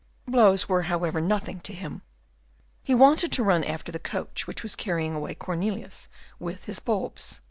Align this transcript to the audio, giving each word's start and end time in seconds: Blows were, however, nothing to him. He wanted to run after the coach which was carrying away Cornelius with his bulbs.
Blows 0.27 0.67
were, 0.67 0.81
however, 0.89 1.21
nothing 1.21 1.59
to 1.59 1.75
him. 1.75 2.01
He 2.81 2.95
wanted 2.95 3.31
to 3.33 3.43
run 3.43 3.63
after 3.63 3.91
the 3.91 3.99
coach 3.99 4.47
which 4.47 4.63
was 4.63 4.75
carrying 4.75 5.13
away 5.13 5.35
Cornelius 5.35 6.09
with 6.39 6.65
his 6.65 6.79
bulbs. 6.79 7.39